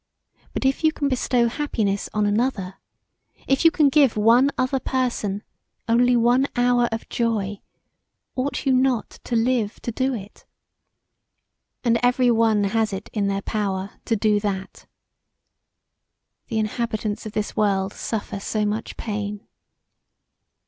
[0.53, 2.77] But if you can bestow happiness on another;
[3.45, 5.43] if you can give one other person
[5.87, 7.61] only one hour of joy
[8.35, 10.43] ought you not to live to do it?
[11.83, 14.87] And every one has it in their power to do that.
[16.47, 19.45] The inhabitants of this world suffer so much pain.